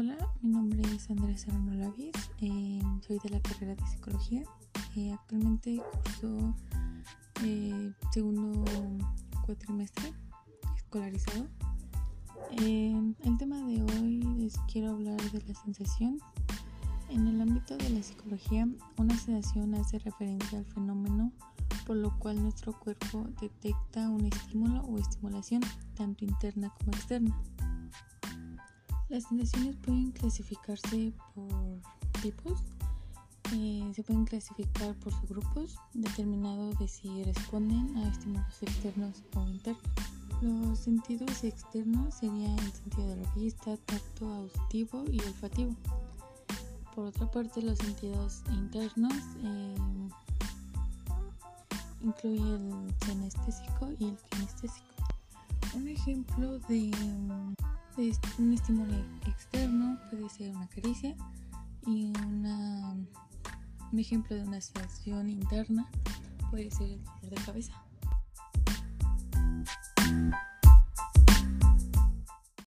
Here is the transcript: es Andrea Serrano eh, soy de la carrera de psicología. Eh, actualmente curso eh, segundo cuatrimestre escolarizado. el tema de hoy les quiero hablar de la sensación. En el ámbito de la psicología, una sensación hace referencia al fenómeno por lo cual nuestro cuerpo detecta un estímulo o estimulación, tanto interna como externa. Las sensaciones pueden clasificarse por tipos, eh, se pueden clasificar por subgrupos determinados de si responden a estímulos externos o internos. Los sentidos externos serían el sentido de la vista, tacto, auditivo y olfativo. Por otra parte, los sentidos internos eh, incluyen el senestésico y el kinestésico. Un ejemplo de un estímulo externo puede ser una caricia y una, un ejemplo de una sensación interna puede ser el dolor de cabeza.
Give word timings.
es 0.00 1.10
Andrea 1.10 1.38
Serrano 1.38 1.72
eh, 2.42 2.82
soy 3.06 3.18
de 3.18 3.30
la 3.30 3.40
carrera 3.40 3.74
de 3.74 3.86
psicología. 3.86 4.42
Eh, 4.94 5.10
actualmente 5.10 5.82
curso 6.20 6.54
eh, 7.42 7.92
segundo 8.12 8.62
cuatrimestre 9.46 10.12
escolarizado. 10.76 11.46
el 12.58 13.38
tema 13.38 13.56
de 13.66 13.82
hoy 13.84 14.20
les 14.36 14.58
quiero 14.70 14.90
hablar 14.90 15.18
de 15.32 15.40
la 15.48 15.54
sensación. 15.54 16.18
En 17.08 17.26
el 17.26 17.40
ámbito 17.40 17.78
de 17.78 17.88
la 17.88 18.02
psicología, 18.02 18.68
una 18.98 19.16
sensación 19.16 19.74
hace 19.76 19.98
referencia 19.98 20.58
al 20.58 20.66
fenómeno 20.66 21.32
por 21.86 21.96
lo 21.96 22.10
cual 22.18 22.42
nuestro 22.42 22.78
cuerpo 22.78 23.28
detecta 23.40 24.10
un 24.10 24.26
estímulo 24.26 24.80
o 24.82 24.98
estimulación, 24.98 25.62
tanto 25.94 26.26
interna 26.26 26.70
como 26.78 26.92
externa. 26.92 27.34
Las 29.08 29.22
sensaciones 29.24 29.76
pueden 29.76 30.10
clasificarse 30.10 31.12
por 31.34 31.80
tipos, 32.22 32.60
eh, 33.54 33.92
se 33.94 34.02
pueden 34.02 34.24
clasificar 34.24 34.96
por 34.96 35.12
subgrupos 35.12 35.76
determinados 35.94 36.76
de 36.80 36.88
si 36.88 37.22
responden 37.22 37.96
a 37.98 38.08
estímulos 38.08 38.62
externos 38.62 39.22
o 39.36 39.46
internos. 39.46 39.82
Los 40.42 40.80
sentidos 40.80 41.44
externos 41.44 42.14
serían 42.16 42.58
el 42.58 42.72
sentido 42.72 43.08
de 43.08 43.16
la 43.16 43.34
vista, 43.34 43.76
tacto, 43.76 44.28
auditivo 44.28 45.04
y 45.10 45.20
olfativo. 45.20 45.76
Por 46.94 47.06
otra 47.06 47.30
parte, 47.30 47.62
los 47.62 47.78
sentidos 47.78 48.42
internos 48.50 49.14
eh, 49.44 49.76
incluyen 52.02 52.72
el 52.72 53.06
senestésico 53.06 53.92
y 54.00 54.08
el 54.08 54.16
kinestésico. 54.30 54.86
Un 55.74 55.88
ejemplo 55.88 56.58
de 56.60 56.90
un 57.96 58.52
estímulo 58.52 58.94
externo 59.26 59.98
puede 60.10 60.28
ser 60.28 60.54
una 60.54 60.68
caricia 60.68 61.16
y 61.86 62.12
una, 62.26 62.94
un 63.92 63.98
ejemplo 63.98 64.36
de 64.36 64.42
una 64.42 64.60
sensación 64.60 65.30
interna 65.30 65.88
puede 66.50 66.70
ser 66.70 66.90
el 66.90 67.04
dolor 67.04 67.30
de 67.30 67.44
cabeza. 67.44 67.85